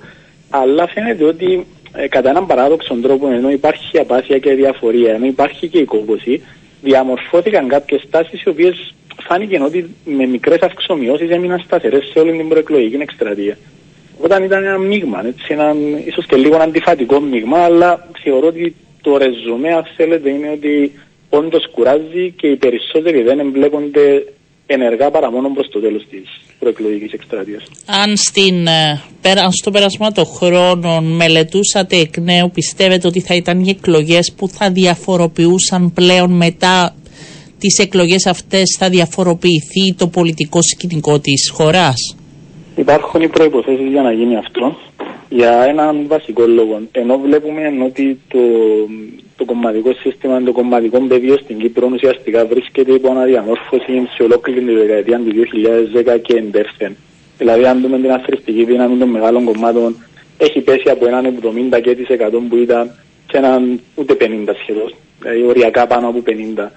Αλλά 0.51 0.87
φαίνεται 0.89 1.25
ότι 1.25 1.67
ε, 1.93 2.09
κατά 2.09 2.31
έναν 2.31 2.47
παράδοξο 2.47 2.95
τρόπο 2.95 3.29
ενώ 3.31 3.51
υπάρχει 3.51 3.99
απάθεια 3.99 4.39
και 4.39 4.55
διαφορία, 4.55 5.13
ενώ 5.15 5.27
υπάρχει 5.27 5.69
και 5.69 5.79
η 5.79 5.85
κόμποση, 5.85 6.43
διαμορφώθηκαν 6.83 7.69
κάποιες 7.69 8.03
τάσεις 8.11 8.43
οι 8.43 8.49
οποίες 8.49 8.95
φάνηκε 9.21 9.61
ότι 9.63 9.95
με 10.05 10.27
μικρές 10.27 10.61
αυξομοιώσεις 10.61 11.31
έμειναν 11.31 11.59
σταθερές 11.59 12.11
σε 12.13 12.19
όλη 12.19 12.37
την 12.37 12.49
προεκλογική 12.49 12.95
εκστρατεία. 12.95 13.57
Όταν 14.21 14.45
ήταν 14.45 14.65
ένα 14.65 14.79
μείγμα, 14.79 15.27
έτσι, 15.27 15.47
ένα 15.49 15.75
ίσως 16.05 16.27
και 16.27 16.37
λίγο 16.37 16.57
αντιφατικό 16.57 17.21
μείγμα, 17.21 17.59
αλλά 17.59 18.09
θεωρώ 18.23 18.47
ότι 18.47 18.75
το 19.01 19.17
ρεζουμέ, 19.17 19.73
αν 19.75 19.85
θέλετε, 19.97 20.31
είναι 20.31 20.51
ότι 20.51 20.93
όντως 21.29 21.71
κουράζει 21.71 22.33
και 22.37 22.47
οι 22.47 22.57
περισσότεροι 22.57 23.23
δεν 23.23 23.39
εμπλέκονται 23.39 24.25
ενεργά 24.67 25.11
παρά 25.11 25.31
μόνο 25.31 25.49
προς 25.55 25.69
το 25.69 25.81
τέλος 25.81 26.07
της 26.11 26.29
προεκλογικής 26.59 27.13
εκστρατείας. 27.13 27.63
Αν 27.87 28.17
στην, 28.17 28.67
ε, 28.67 29.03
στο 29.61 29.71
περασμό 29.71 30.13
των 30.13 30.25
χρόνων 30.25 31.05
μελετούσατε 31.05 31.97
εκ 31.97 32.17
νέου, 32.17 32.51
πιστεύετε 32.51 33.07
ότι 33.07 33.21
θα 33.21 33.35
ήταν 33.35 33.61
οι 33.65 33.71
εκλογές 33.71 34.33
που 34.37 34.49
θα 34.49 34.71
διαφοροποιούσαν 34.71 35.93
πλέον 35.93 36.31
μετά 36.33 36.95
τις 37.59 37.79
εκλογές 37.79 38.27
αυτές 38.27 38.77
θα 38.79 38.89
διαφοροποιηθεί 38.89 39.95
το 39.97 40.07
πολιτικό 40.09 40.59
σκηνικό 40.63 41.19
της 41.19 41.51
χώρας; 41.55 42.17
Υπάρχουν 42.79 43.23
οι 43.23 43.29
προϋποθέσεις 43.29 43.91
για 43.91 44.03
να 44.03 44.13
γίνει 44.13 44.37
αυτό 44.37 44.77
για 45.29 45.65
έναν 45.69 46.05
βασικό 46.07 46.47
λόγο. 46.47 46.81
Ενώ 46.93 47.19
βλέπουμε 47.19 47.85
ότι 47.85 48.19
το, 48.29 48.39
το 49.37 49.45
κομματικό 49.45 49.93
σύστημα, 49.93 50.43
το 50.43 50.53
κομματικό 50.53 51.01
πεδίο 51.01 51.37
στην 51.37 51.59
Κύπρο 51.59 51.89
ουσιαστικά 51.93 52.47
βρίσκεται 52.47 52.93
υπό 52.93 53.11
αναδιαμόρφωση 53.11 54.09
σε 54.15 54.23
ολόκληρη 54.23 54.61
τη 54.61 54.73
δεκαετία 54.73 55.19
του 55.19 55.33
2010 56.15 56.21
και 56.23 56.37
εντέρθεν. 56.37 56.97
Δηλαδή, 57.39 57.65
αν 57.67 57.81
δούμε 57.81 57.99
την 57.99 58.13
αθρηστική 58.13 58.65
δύναμη 58.65 58.97
των 58.97 59.09
μεγάλων 59.09 59.45
κομμάτων, 59.45 59.97
έχει 60.39 60.61
πέσει 60.61 60.91
από 60.91 61.07
έναν 61.07 61.39
70% 61.43 62.41
που 62.49 62.57
ήταν 62.57 62.91
σε 63.31 63.37
έναν 63.37 63.81
ούτε 63.95 64.17
50 64.21 64.25
σχεδόν, 64.63 64.95
δηλαδή 65.21 65.43
οριακά 65.43 65.87
πάνω 65.87 66.09
από 66.09 66.23
50. 66.27 66.69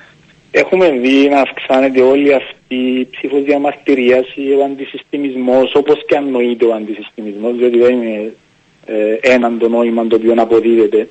Έχουμε 0.52 0.90
δει 0.90 1.30
να 1.30 1.42
αυξάνεται 1.42 2.02
όλη 2.02 2.34
αυτή 2.34 2.76
η 2.76 3.08
ψηφοδιαμαρτυρίαση, 3.12 4.54
ο 4.60 4.64
αντισυστημισμό, 4.64 5.70
όπως 5.74 6.06
και 6.06 6.16
αν 6.16 6.32
νοείται 6.32 6.66
ο 6.66 6.74
αντισυστημισμός, 6.74 7.56
διότι 7.56 7.80
δεν 7.80 8.02
είναι 8.02 8.34
ε, 8.86 9.18
έναν 9.22 9.60
το 9.60 9.70
νόημα 9.70 10.08
το 10.08 10.16
οποίο 10.16 10.34
αποδίδεται. 10.38 11.08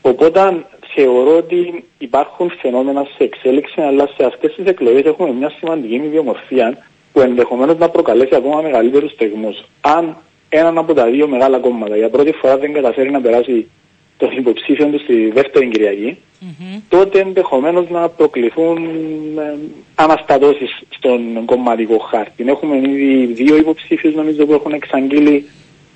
Οπότε 0.00 0.66
θεωρώ 0.94 1.36
ότι 1.36 1.84
υπάρχουν 1.98 2.50
φαινόμενα 2.60 3.04
σε 3.16 3.24
εξέλιξη, 3.24 3.80
αλλά 3.80 4.06
σε 4.16 4.24
αυτές 4.24 4.54
τις 4.54 4.66
εκλογές 4.66 5.04
έχουμε 5.04 5.32
μια 5.32 5.50
σημαντική 5.58 5.94
ιδιομορφία 5.94 6.78
που 7.12 7.20
ενδεχομένως 7.20 7.78
να 7.78 7.88
προκαλέσει 7.88 8.34
ακόμα 8.34 8.60
μεγαλύτερους 8.60 9.12
στεγμούς. 9.12 9.64
Αν 9.80 10.16
έναν 10.48 10.78
από 10.78 10.94
τα 10.94 11.06
δύο 11.06 11.28
μεγάλα 11.28 11.58
κόμματα 11.58 11.96
για 11.96 12.10
πρώτη 12.10 12.32
φορά 12.32 12.58
δεν 12.58 12.72
καταφέρει 12.72 13.10
να 13.10 13.20
περάσει 13.20 13.70
των 14.18 14.30
υποψήφιων 14.36 14.90
τους 14.90 15.02
στη 15.02 15.30
δεύτερη 15.30 15.68
Κυριακή, 15.68 16.16
mm-hmm. 16.16 16.80
τότε 16.88 17.20
ενδεχομένως 17.20 17.90
να 17.90 18.08
προκληθούν 18.08 18.76
ε, 19.38 19.58
αναστατώσεις 19.94 20.70
στον 20.88 21.44
κομματικό 21.44 21.98
χάρτη. 21.98 22.44
Έχουμε 22.46 22.76
ήδη 22.76 23.32
δύο 23.32 23.56
υποψήφιους 23.56 24.14
νομίζω 24.14 24.46
που 24.46 24.52
έχουν 24.52 24.72
εξαγγείλει 24.72 25.46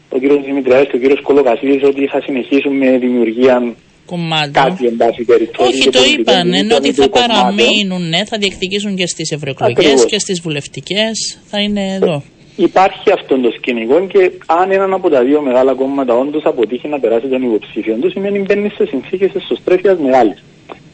ο 0.09 0.19
κ. 0.19 0.45
Δημητριάδης 0.45 0.89
και 0.89 0.97
ο 0.97 1.15
κ. 1.15 1.21
Κολοκασίδης 1.23 1.83
ότι 1.83 2.07
θα 2.07 2.21
συνεχίσουν 2.23 2.77
με 2.77 2.99
δημιουργία 2.99 3.75
κομμάτι. 4.07 4.51
Κάτι 4.51 4.87
εν 4.87 4.97
πάση 4.97 5.25
περιπτώσει. 5.25 5.69
Όχι, 5.69 5.91
το 5.91 6.01
είπαν. 6.19 6.53
Ενώ 6.53 6.77
ότι 6.77 6.93
θα 6.93 7.09
παραμείνουν, 7.09 8.09
ναι, 8.09 8.25
θα 8.25 8.39
διεκδικήσουν 8.39 8.97
και 8.97 9.07
στις 9.07 9.31
ευρωεκλογές 9.31 10.05
και 10.05 10.19
στις 10.19 10.41
βουλευτικές. 10.41 11.39
Θα 11.47 11.61
είναι 11.61 11.95
εδώ 11.95 12.23
υπάρχει 12.63 13.13
αυτό 13.13 13.39
το 13.39 13.51
σκηνικό 13.51 14.07
και 14.07 14.31
αν 14.47 14.71
έναν 14.71 14.93
από 14.93 15.09
τα 15.09 15.23
δύο 15.23 15.41
μεγάλα 15.41 15.75
κόμματα 15.75 16.15
όντως 16.15 16.45
αποτύχει 16.45 16.89
να 16.89 17.01
περάσει 17.01 17.27
τον 17.27 17.43
υποψήφιο 17.43 17.97
του, 18.01 18.11
σημαίνει 18.11 18.39
μπαίνει 18.39 18.69
σε 18.69 18.87
συνθήκες 18.87 19.35
εσωστρέφεια 19.35 19.99
μεγάλης. 20.03 20.43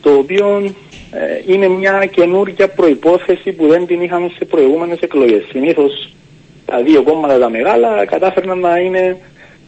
Το 0.00 0.10
οποίο 0.12 0.74
ε, 1.10 1.52
είναι 1.52 1.68
μια 1.68 2.06
καινούργια 2.06 2.68
προπόθεση 2.68 3.52
που 3.52 3.66
δεν 3.66 3.86
την 3.86 4.02
είχαμε 4.02 4.30
σε 4.38 4.44
προηγούμενες 4.44 4.98
εκλογές. 5.00 5.44
Συνήθως 5.50 6.12
τα 6.64 6.82
δύο 6.82 7.02
κόμματα 7.02 7.38
τα 7.38 7.50
μεγάλα 7.50 8.04
κατάφερναν 8.04 8.58
να 8.58 8.78
είναι 8.78 9.16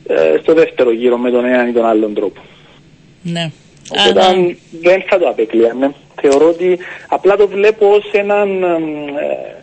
ε, 0.06 0.38
στο 0.42 0.54
δεύτερο 0.54 0.92
γύρο 0.92 1.18
με 1.18 1.30
τον 1.30 1.44
έναν 1.44 1.68
ή 1.68 1.72
τον 1.72 1.84
άλλον 1.84 2.14
τρόπο. 2.14 2.40
Ναι. 3.22 3.50
Οπότε 3.90 4.56
δεν 4.80 5.02
θα 5.08 5.18
το 5.18 5.28
απεκλείαμε. 5.28 5.94
Θεωρώ 6.20 6.48
ότι 6.48 6.78
απλά 7.08 7.36
το 7.36 7.48
βλέπω 7.48 7.86
ως 7.90 8.10
έναν 8.12 8.62
ε, 8.62 9.59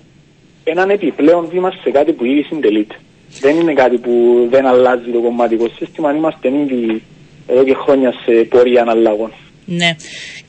έναν 0.72 0.90
επιπλέον 0.90 1.48
βήμα 1.52 1.72
σε 1.84 1.90
κάτι 1.92 2.12
που 2.12 2.26
ήδη 2.26 2.44
συντελείται. 2.44 2.96
Δεν 3.40 3.56
είναι 3.60 3.74
κάτι 3.74 3.98
που 3.98 4.12
δεν 4.50 4.66
αλλάζει 4.66 5.10
το 5.12 5.20
κομματικό 5.20 5.68
σύστημα, 5.78 6.16
είμαστε 6.16 6.48
ήδη 6.48 7.02
εδώ 7.48 7.64
και 7.64 7.76
χρόνια 7.84 8.12
σε 8.12 8.32
πορεία 8.44 8.82
αναλλαγών. 8.82 9.32
Ναι. 9.66 9.96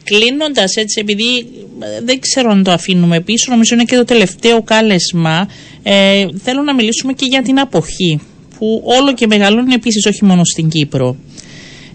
Κλείνοντας 0.05 0.75
έτσι, 0.75 1.01
επειδή 1.01 1.39
ε, 1.81 2.05
δεν 2.05 2.21
ξέρω 2.21 2.51
αν 2.51 2.63
το 2.63 2.71
αφήνουμε 2.71 3.21
πίσω, 3.21 3.51
νομίζω 3.51 3.75
είναι 3.75 3.85
και 3.85 3.97
το 3.97 4.05
τελευταίο 4.05 4.63
κάλεσμα. 4.63 5.49
Ε, 5.83 6.27
θέλω 6.43 6.63
να 6.63 6.75
μιλήσουμε 6.75 7.13
και 7.13 7.27
για 7.29 7.43
την 7.43 7.61
αποχή, 7.61 8.21
που 8.59 8.83
όλο 8.85 9.15
και 9.15 9.27
μεγαλώνει 9.27 9.75
επίσης 9.75 10.07
όχι 10.07 10.25
μόνο 10.25 10.45
στην 10.45 10.69
Κύπρο. 10.69 11.17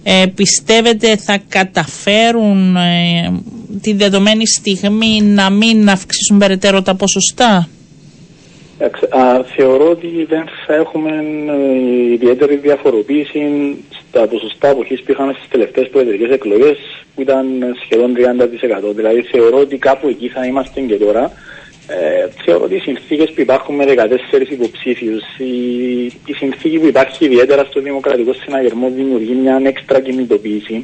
Ε, 0.03 0.25
πιστεύετε 0.36 1.18
θα 1.18 1.38
καταφέρουν 1.48 2.75
ε, 2.75 3.42
τη 3.82 3.94
δεδομένη 3.94 4.48
στιγμή 4.48 5.22
να 5.22 5.50
μην 5.50 5.89
αυξήσουν 5.89 6.38
περαιτέρω 6.38 6.82
τα 6.82 6.96
ποσοστά; 6.96 7.70
Α, 9.09 9.43
θεωρώ 9.55 9.89
ότι 9.89 10.25
δεν 10.29 10.43
θα 10.65 10.73
έχουμε 10.73 11.11
ε, 11.49 12.13
ιδιαίτερη 12.13 12.55
διαφοροποίηση 12.55 13.41
στα 14.07 14.27
ποσοστά 14.27 14.69
αποχής 14.69 15.01
που 15.01 15.11
είχαμε 15.11 15.33
στις 15.33 15.47
τελευταίες 15.49 15.89
προεδρικές 15.89 16.29
εκλογές 16.29 16.77
που 17.15 17.21
ήταν 17.21 17.75
σχεδόν 17.83 18.13
30%. 18.91 18.95
Δηλαδή 18.95 19.21
θεωρώ 19.21 19.57
ότι 19.57 19.77
κάπου 19.77 20.07
εκεί 20.07 20.27
θα 20.27 20.45
είμαστε 20.45 20.81
και 20.81 20.95
τώρα. 20.95 21.31
Ε, 21.87 22.27
θεωρώ 22.45 22.63
ότι 22.63 22.75
οι 22.75 22.79
συνθήκες 22.79 23.31
που 23.31 23.41
υπάρχουν 23.41 23.75
με 23.75 23.85
14 23.85 24.49
υποψήφιους, 24.49 25.23
η, 25.37 26.05
η 26.25 26.33
συνθήκη 26.33 26.79
που 26.79 26.87
υπάρχει 26.87 27.25
ιδιαίτερα 27.25 27.63
στο 27.63 27.81
δημοκρατικό 27.81 28.33
συναγερμό 28.33 28.89
δημιουργεί 28.89 29.33
μια 29.33 29.61
έξτρα 29.63 29.99
κινητοποίηση 29.99 30.83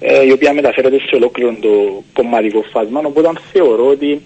ε, 0.00 0.24
η 0.24 0.32
οποία 0.32 0.52
μεταφέρεται 0.52 0.98
σε 0.98 1.16
ολόκληρο 1.16 1.56
το 1.60 2.02
κομματικό 2.12 2.64
φάσμα. 2.72 3.00
Οπότε 3.04 3.30
θεωρώ 3.52 3.86
ότι 3.86 4.20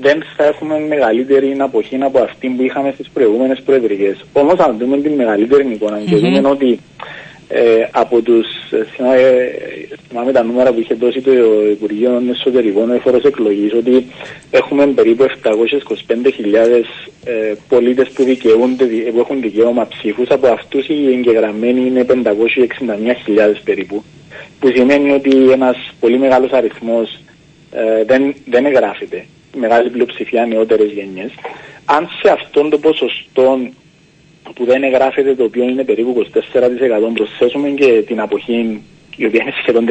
δεν 0.00 0.22
θα 0.36 0.44
έχουμε 0.44 0.78
μεγαλύτερη 0.78 1.56
αποχή 1.58 1.98
από 2.00 2.18
αυτή 2.18 2.48
που 2.48 2.62
είχαμε 2.62 2.90
στις 2.94 3.08
προηγούμενες 3.08 3.60
προεδρικές. 3.64 4.24
Όμως, 4.32 4.58
αν 4.58 4.76
δούμε 4.78 4.98
την 4.98 5.12
μεγαλύτερη 5.12 5.72
εικόνα 5.72 5.98
mm-hmm. 5.98 6.08
και 6.08 6.16
δούμε 6.16 6.48
ότι 6.48 6.80
ε, 7.48 7.88
από 7.90 8.20
τους. 8.20 8.46
Ε, 8.70 8.78
ε, 9.14 9.48
θυμάμαι 10.08 10.32
τα 10.32 10.42
νούμερα 10.42 10.72
που 10.72 10.80
είχε 10.80 10.94
δώσει 10.94 11.20
το 11.20 11.32
Υπουργείο 11.70 12.22
Εσωτερικών 12.30 12.92
Εφόρο 12.92 13.20
Εκλογής, 13.24 13.72
ότι 13.72 14.06
έχουμε 14.50 14.86
περίπου 14.86 15.26
725.000 15.42 15.48
ε, 17.24 17.54
πολίτες 17.68 18.08
που, 18.08 18.24
που 19.12 19.18
έχουν 19.18 19.40
δικαίωμα 19.40 19.86
ψήφους. 19.86 20.28
Από 20.28 20.46
αυτούς 20.46 20.88
οι 20.88 21.06
εγγεγραμμένοι 21.12 21.86
είναι 21.86 22.06
569.000 22.08 22.14
περίπου. 23.64 24.02
Που 24.60 24.72
σημαίνει 24.74 25.10
ότι 25.10 25.50
ένας 25.50 25.76
πολύ 26.00 26.18
μεγάλος 26.18 26.52
αριθμός 26.52 27.18
ε, 27.72 28.04
δεν, 28.04 28.34
δεν 28.44 28.64
εγγράφεται 28.64 29.24
μεγάλη 29.58 29.90
πλειοψηφία 29.90 30.46
νεότερες 30.46 30.90
γενιές. 30.92 31.30
Αν 31.84 32.08
σε 32.22 32.30
αυτόν 32.32 32.70
το 32.70 32.78
ποσοστό 32.78 33.58
που 34.54 34.64
δεν 34.64 34.82
εγγράφεται, 34.82 35.34
το 35.34 35.44
οποίο 35.44 35.62
είναι 35.62 35.84
περίπου 35.84 36.26
24%, 36.32 37.14
προσθέσουμε 37.14 37.68
και 37.68 38.02
την 38.06 38.20
αποχή, 38.20 38.82
η 39.16 39.26
οποία 39.26 39.42
είναι 39.42 39.52
σχεδόν 39.60 39.86
30%, 39.88 39.90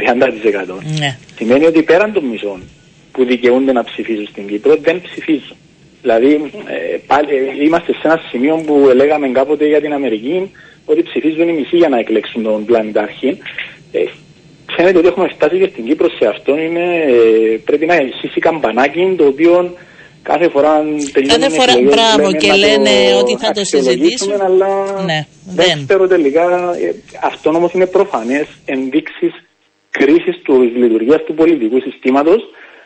ναι. 1.00 1.18
σημαίνει 1.36 1.66
ότι 1.66 1.84
πέραν 1.84 2.14
των 2.14 2.24
μισών 2.24 2.62
που 3.12 3.26
δικαιούνται 3.26 3.72
να 3.72 3.84
ψηφίσουν 3.84 4.28
στην 4.28 4.48
Κύπρο 4.48 4.76
δεν 4.76 5.02
ψηφίζουν. 5.02 5.58
Δηλαδή, 6.02 6.52
ε, 6.66 6.98
πάλι, 7.08 7.28
είμαστε 7.66 7.92
σε 7.94 8.02
ένα 8.04 8.22
σημείο 8.30 8.64
που 8.66 8.92
λέγαμε 8.96 9.28
κάποτε 9.28 9.68
για 9.68 9.82
την 9.82 9.94
Αμερική 9.94 10.52
ότι 10.86 11.04
ψηφίζουν 11.04 11.48
οι 11.50 11.54
μισοί 11.54 11.78
για 11.78 11.90
να 11.90 12.00
εκλέξουν 12.00 12.44
τον 12.44 12.66
πλανητάρχη. 12.66 13.38
Ε, 13.92 14.04
φαίνεται 14.76 14.98
ότι 14.98 15.08
έχουμε 15.08 15.28
φτάσει 15.28 15.58
και 15.58 15.70
στην 15.72 15.86
Κύπρο 15.86 16.10
σε 16.10 16.28
αυτό. 16.28 16.58
Είναι, 16.58 16.86
ε, 17.08 17.58
πρέπει 17.66 17.86
να 17.86 17.96
ισχύσει 17.96 18.40
καμπανάκι 18.40 19.16
το 19.18 19.26
οποίο 19.26 19.74
κάθε 20.22 20.50
φορά 20.50 20.74
τελειώνουμε 21.14 21.48
Κάθε 21.48 21.50
φορά, 21.50 21.74
μπράβο, 21.82 22.34
και 22.34 22.52
λένε 22.54 22.92
ότι 23.20 23.38
θα 23.38 23.52
το 23.52 23.64
συζητήσουμε. 23.64 24.38
Αλλά 24.44 25.02
ναι, 25.06 25.26
δεν, 25.46 25.66
δεν 25.66 25.86
ξέρω 25.86 26.08
τελικά. 26.08 26.76
Ε, 26.76 26.96
αυτό 27.22 27.50
όμως 27.50 27.72
είναι 27.74 27.86
προφανές 27.86 28.48
ενδείξεις 28.66 29.34
κρίσης 29.90 30.42
της 30.44 30.76
λειτουργίας 30.76 31.24
του 31.24 31.34
πολιτικού 31.34 31.80
συστήματος. 31.80 32.44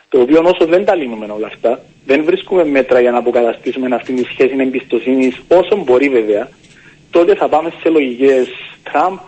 Το 0.08 0.20
οποίο 0.20 0.40
όσο 0.44 0.66
δεν 0.66 0.84
τα 0.84 0.94
λύνουμε 0.94 1.26
όλα 1.26 1.46
αυτά, 1.46 1.84
δεν 2.06 2.24
βρίσκουμε 2.24 2.64
μέτρα 2.64 3.00
για 3.00 3.10
να 3.10 3.18
αποκαταστήσουμε 3.18 3.94
αυτή 3.94 4.12
τη 4.12 4.24
σχέση 4.24 4.54
εμπιστοσύνης 4.58 5.40
όσο 5.48 5.76
μπορεί 5.84 6.08
βέβαια, 6.08 6.48
τότε 7.10 7.34
θα 7.34 7.48
πάμε 7.48 7.72
σε 7.82 7.88
λογικές 7.88 8.48
Τραμπ, 8.82 9.18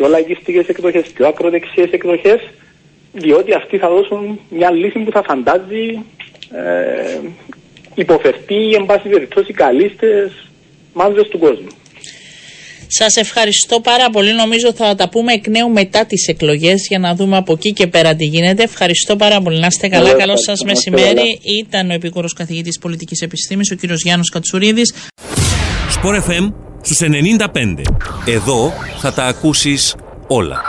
πιο 0.00 0.08
λαϊκιστικές 0.08 0.66
εκδοχές, 0.66 1.06
πιο 1.14 1.26
ακροδεξιές 1.26 1.90
εκδοχές, 1.90 2.40
διότι 3.12 3.54
αυτοί 3.54 3.78
θα 3.78 3.88
δώσουν 3.88 4.40
μια 4.50 4.70
λύση 4.70 4.98
που 4.98 5.10
θα 5.10 5.22
φαντάζει 5.22 5.86
ε, 6.62 7.18
υποφερτεί, 7.94 8.72
εν 8.78 8.86
πάση 8.86 9.08
περιπτώσει, 9.08 9.52
καλύστες 9.52 10.48
μάζες 10.92 11.28
του 11.28 11.38
κόσμου. 11.38 11.68
Σας 12.86 13.16
ευχαριστώ 13.16 13.80
πάρα 13.80 14.10
πολύ. 14.10 14.34
Νομίζω 14.34 14.72
θα 14.72 14.94
τα 14.94 15.08
πούμε 15.08 15.32
εκ 15.32 15.48
νέου 15.48 15.70
μετά 15.70 16.04
τις 16.06 16.26
εκλογές 16.28 16.86
για 16.88 16.98
να 16.98 17.14
δούμε 17.14 17.36
από 17.36 17.52
εκεί 17.52 17.72
και 17.72 17.86
πέρα 17.86 18.14
τι 18.14 18.24
γίνεται. 18.24 18.62
Ευχαριστώ 18.62 19.16
πάρα 19.16 19.40
πολύ. 19.40 19.58
Να 19.58 19.66
είστε 19.66 19.88
καλά. 19.88 20.12
Καλό 20.14 20.36
σας 20.36 20.64
μεσημέρι. 20.64 21.40
Ήταν 21.64 21.90
ο 21.90 21.92
επίκουρος 21.92 22.32
καθηγητής 22.32 22.78
πολιτικής 22.78 23.20
επιστήμης, 23.20 23.70
ο 23.70 23.74
κύριος 23.74 24.02
Γιάννος 24.02 24.28
Κατσουρίδης. 24.28 24.94
Sport 26.02 26.14
FM 26.14 26.69
στους 26.82 27.00
95. 27.00 27.82
Εδώ 28.24 28.72
θα 28.98 29.12
τα 29.12 29.24
ακούσεις 29.26 29.94
όλα. 30.26 30.62